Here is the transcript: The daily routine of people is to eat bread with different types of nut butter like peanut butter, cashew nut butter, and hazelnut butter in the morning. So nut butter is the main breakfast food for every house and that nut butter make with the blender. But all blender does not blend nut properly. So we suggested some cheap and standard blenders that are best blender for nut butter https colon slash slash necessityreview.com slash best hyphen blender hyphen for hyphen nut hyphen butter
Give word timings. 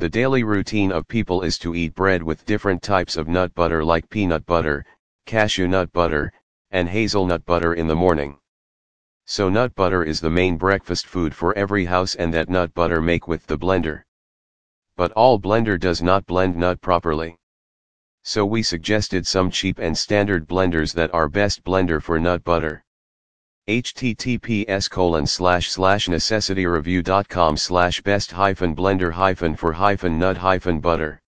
The 0.00 0.08
daily 0.08 0.44
routine 0.44 0.92
of 0.92 1.08
people 1.08 1.42
is 1.42 1.58
to 1.58 1.74
eat 1.74 1.96
bread 1.96 2.22
with 2.22 2.46
different 2.46 2.82
types 2.84 3.16
of 3.16 3.26
nut 3.26 3.52
butter 3.56 3.82
like 3.84 4.08
peanut 4.08 4.46
butter, 4.46 4.86
cashew 5.26 5.66
nut 5.66 5.92
butter, 5.92 6.32
and 6.70 6.88
hazelnut 6.88 7.44
butter 7.44 7.74
in 7.74 7.88
the 7.88 7.96
morning. 7.96 8.38
So 9.26 9.48
nut 9.48 9.74
butter 9.74 10.04
is 10.04 10.20
the 10.20 10.30
main 10.30 10.56
breakfast 10.56 11.04
food 11.04 11.34
for 11.34 11.52
every 11.58 11.84
house 11.84 12.14
and 12.14 12.32
that 12.32 12.48
nut 12.48 12.72
butter 12.74 13.02
make 13.02 13.26
with 13.26 13.48
the 13.48 13.58
blender. 13.58 14.04
But 14.96 15.10
all 15.12 15.40
blender 15.40 15.80
does 15.80 16.00
not 16.00 16.26
blend 16.26 16.54
nut 16.54 16.80
properly. 16.80 17.36
So 18.22 18.46
we 18.46 18.62
suggested 18.62 19.26
some 19.26 19.50
cheap 19.50 19.80
and 19.80 19.98
standard 19.98 20.46
blenders 20.46 20.94
that 20.94 21.12
are 21.12 21.28
best 21.28 21.64
blender 21.64 22.00
for 22.00 22.20
nut 22.20 22.44
butter 22.44 22.84
https 23.68 24.88
colon 24.88 25.26
slash 25.26 25.70
slash 25.70 26.08
necessityreview.com 26.08 27.54
slash 27.54 28.00
best 28.00 28.32
hyphen 28.32 28.74
blender 28.74 29.12
hyphen 29.12 29.54
for 29.54 29.72
hyphen 29.72 30.18
nut 30.18 30.38
hyphen 30.38 30.80
butter 30.80 31.20